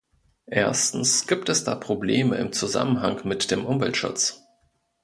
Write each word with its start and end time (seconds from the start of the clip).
Erstens 0.47 1.27
gibt 1.27 1.47
es 1.47 1.63
da 1.63 1.75
Probleme 1.75 2.35
im 2.37 2.51
Zusammenhang 2.53 3.21
mit 3.27 3.51
dem 3.51 3.63
Umweltschutz. 3.67 4.41